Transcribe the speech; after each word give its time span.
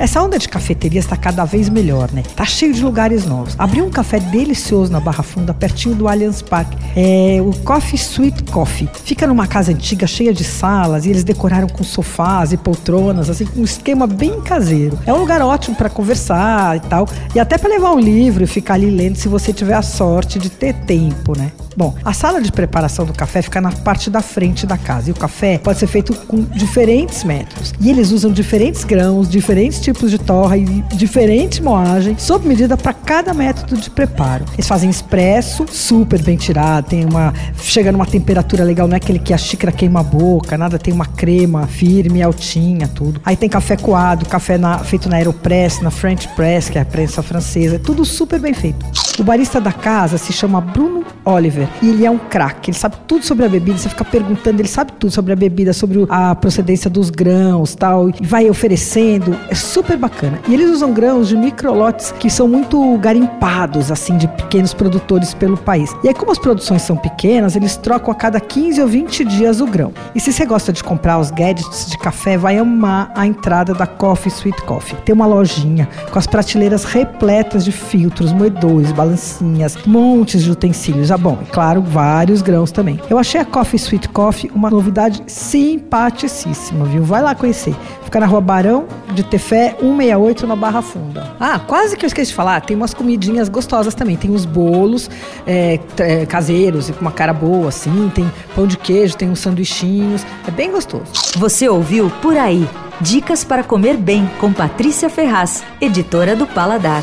Essa 0.00 0.22
onda 0.22 0.38
de 0.38 0.48
cafeteria 0.48 0.98
está 0.98 1.14
cada 1.14 1.44
vez 1.44 1.68
melhor, 1.68 2.10
né? 2.10 2.22
Tá 2.34 2.46
cheio 2.46 2.72
de 2.72 2.82
lugares 2.82 3.26
novos. 3.26 3.54
Abriu 3.58 3.84
um 3.84 3.90
café 3.90 4.18
delicioso 4.18 4.90
na 4.90 4.98
Barra 4.98 5.22
Funda, 5.22 5.52
pertinho 5.52 5.94
do 5.94 6.08
Allianz 6.08 6.40
Park. 6.40 6.72
É 6.96 7.38
o 7.42 7.52
Coffee 7.62 7.98
Sweet 7.98 8.44
Coffee. 8.44 8.88
Fica 9.04 9.26
numa 9.26 9.46
casa 9.46 9.72
antiga 9.72 10.06
cheia 10.06 10.32
de 10.32 10.42
salas 10.42 11.04
e 11.04 11.10
eles 11.10 11.22
decoraram 11.22 11.68
com 11.68 11.84
sofás 11.84 12.50
e 12.50 12.56
poltronas, 12.56 13.28
assim, 13.28 13.46
um 13.54 13.62
esquema 13.62 14.06
bem 14.06 14.40
caseiro. 14.40 14.98
É 15.04 15.12
um 15.12 15.18
lugar 15.18 15.42
ótimo 15.42 15.76
para 15.76 15.90
conversar 15.90 16.78
e 16.78 16.80
tal, 16.80 17.06
e 17.34 17.38
até 17.38 17.58
para 17.58 17.68
levar 17.68 17.92
um 17.92 18.00
livro 18.00 18.42
e 18.42 18.46
ficar 18.46 18.74
ali 18.74 18.88
lendo 18.90 19.16
se 19.16 19.28
você 19.28 19.52
tiver 19.52 19.74
a 19.74 19.82
sorte 19.82 20.38
de 20.38 20.48
ter 20.48 20.72
tempo, 20.72 21.36
né? 21.36 21.52
Bom, 21.80 21.94
a 22.04 22.12
sala 22.12 22.42
de 22.42 22.52
preparação 22.52 23.06
do 23.06 23.14
café 23.14 23.40
fica 23.40 23.58
na 23.58 23.72
parte 23.72 24.10
da 24.10 24.20
frente 24.20 24.66
da 24.66 24.76
casa 24.76 25.08
e 25.08 25.12
o 25.12 25.14
café 25.14 25.56
pode 25.56 25.78
ser 25.78 25.86
feito 25.86 26.14
com 26.26 26.42
diferentes 26.42 27.24
métodos. 27.24 27.72
E 27.80 27.88
eles 27.88 28.12
usam 28.12 28.30
diferentes 28.30 28.84
grãos, 28.84 29.30
diferentes 29.30 29.80
tipos 29.80 30.10
de 30.10 30.18
torra 30.18 30.58
e 30.58 30.66
diferentes 30.92 31.58
moagens 31.58 32.20
sob 32.22 32.46
medida 32.46 32.76
para 32.76 32.92
cada 32.92 33.32
método 33.32 33.78
de 33.78 33.88
preparo. 33.88 34.44
Eles 34.52 34.68
fazem 34.68 34.90
expresso, 34.90 35.64
super 35.72 36.22
bem 36.22 36.36
tirado, 36.36 36.84
tem 36.84 37.02
uma 37.02 37.32
chega 37.62 37.90
numa 37.90 38.04
temperatura 38.04 38.62
legal, 38.62 38.86
não 38.86 38.92
é 38.92 38.98
aquele 38.98 39.18
que 39.18 39.32
a 39.32 39.38
xícara 39.38 39.72
queima 39.72 40.00
a 40.00 40.02
boca, 40.02 40.58
nada, 40.58 40.78
tem 40.78 40.92
uma 40.92 41.06
crema 41.06 41.66
firme, 41.66 42.22
altinha, 42.22 42.88
tudo. 42.88 43.22
Aí 43.24 43.36
tem 43.36 43.48
café 43.48 43.78
coado, 43.78 44.26
café 44.26 44.58
na, 44.58 44.80
feito 44.80 45.08
na 45.08 45.16
Aeropress, 45.16 45.80
na 45.80 45.90
French 45.90 46.28
Press, 46.36 46.68
que 46.68 46.76
é 46.76 46.82
a 46.82 46.84
prensa 46.84 47.22
francesa, 47.22 47.78
tudo 47.78 48.04
super 48.04 48.38
bem 48.38 48.52
feito. 48.52 48.84
O 49.18 49.22
barista 49.22 49.60
da 49.60 49.72
casa 49.72 50.16
se 50.16 50.32
chama 50.32 50.60
Bruno 50.60 51.04
Oliver 51.24 51.68
e 51.82 51.88
ele 51.88 52.06
é 52.06 52.10
um 52.10 52.18
craque. 52.18 52.70
Ele 52.70 52.78
sabe 52.78 52.96
tudo 53.06 53.24
sobre 53.24 53.44
a 53.44 53.48
bebida. 53.48 53.76
Você 53.76 53.88
fica 53.88 54.04
perguntando, 54.04 54.60
ele 54.60 54.68
sabe 54.68 54.92
tudo 54.92 55.12
sobre 55.12 55.32
a 55.32 55.36
bebida, 55.36 55.72
sobre 55.72 56.06
a 56.08 56.34
procedência 56.34 56.88
dos 56.88 57.10
grãos, 57.10 57.74
tal, 57.74 58.08
e 58.10 58.14
vai 58.22 58.48
oferecendo. 58.48 59.36
É 59.48 59.54
super 59.54 59.96
bacana. 59.96 60.38
E 60.48 60.54
eles 60.54 60.70
usam 60.70 60.92
grãos 60.92 61.28
de 61.28 61.36
microlotes 61.36 62.12
que 62.18 62.30
são 62.30 62.48
muito 62.48 62.96
garimpados, 62.98 63.90
assim, 63.90 64.16
de 64.16 64.26
pequenos 64.28 64.72
produtores 64.72 65.34
pelo 65.34 65.56
país. 65.56 65.94
E 66.02 66.08
aí, 66.08 66.14
como 66.14 66.32
as 66.32 66.38
produções 66.38 66.82
são 66.82 66.96
pequenas, 66.96 67.56
eles 67.56 67.76
trocam 67.76 68.12
a 68.12 68.14
cada 68.14 68.40
15 68.40 68.80
ou 68.80 68.88
20 68.88 69.24
dias 69.24 69.60
o 69.60 69.66
grão. 69.66 69.92
E 70.14 70.20
se 70.20 70.32
você 70.32 70.46
gosta 70.46 70.72
de 70.72 70.82
comprar 70.82 71.18
os 71.18 71.30
gadgets 71.30 71.90
de 71.90 71.98
café, 71.98 72.38
vai 72.38 72.56
amar 72.56 73.12
a 73.14 73.26
entrada 73.26 73.74
da 73.74 73.86
Coffee 73.86 74.32
Sweet 74.32 74.62
Coffee. 74.62 74.96
Tem 75.04 75.14
uma 75.14 75.26
lojinha 75.26 75.88
com 76.10 76.18
as 76.18 76.26
prateleiras 76.26 76.84
repletas 76.84 77.64
de 77.64 77.72
filtros, 77.72 78.32
moedores, 78.32 78.92
balancinhas, 79.00 79.78
montes 79.86 80.42
de 80.42 80.50
utensílios. 80.50 81.10
Ah, 81.10 81.16
bom, 81.16 81.38
e 81.42 81.46
claro, 81.46 81.80
vários 81.80 82.42
grãos 82.42 82.70
também. 82.70 83.00
Eu 83.08 83.18
achei 83.18 83.40
a 83.40 83.44
Coffee 83.44 83.78
Sweet 83.78 84.08
Coffee 84.10 84.50
uma 84.54 84.70
novidade 84.70 85.22
simpaticíssima, 85.26 86.84
viu? 86.84 87.02
Vai 87.02 87.22
lá 87.22 87.34
conhecer. 87.34 87.74
Fica 88.04 88.20
na 88.20 88.26
rua 88.26 88.40
Barão 88.40 88.86
de 89.14 89.22
Tefé, 89.22 89.76
168, 89.80 90.46
na 90.46 90.56
Barra 90.56 90.82
Funda. 90.82 91.34
Ah, 91.40 91.58
quase 91.58 91.96
que 91.96 92.04
eu 92.04 92.08
esqueci 92.08 92.30
de 92.30 92.34
falar, 92.34 92.60
tem 92.60 92.76
umas 92.76 92.92
comidinhas 92.92 93.48
gostosas 93.48 93.94
também. 93.94 94.16
Tem 94.16 94.30
os 94.30 94.44
bolos 94.44 95.08
é, 95.46 95.80
é, 95.98 96.26
caseiros 96.26 96.88
e 96.88 96.92
com 96.92 97.00
uma 97.00 97.12
cara 97.12 97.32
boa, 97.32 97.68
assim. 97.68 98.10
Tem 98.14 98.30
pão 98.54 98.66
de 98.66 98.76
queijo, 98.76 99.16
tem 99.16 99.30
uns 99.30 99.40
sanduichinhos. 99.40 100.26
É 100.46 100.50
bem 100.50 100.70
gostoso. 100.70 101.06
Você 101.36 101.68
ouviu 101.68 102.10
Por 102.20 102.36
Aí. 102.36 102.68
Dicas 103.00 103.44
para 103.44 103.64
comer 103.64 103.96
bem 103.96 104.28
com 104.38 104.52
Patrícia 104.52 105.08
Ferraz, 105.08 105.64
editora 105.80 106.36
do 106.36 106.46
Paladar. 106.46 107.02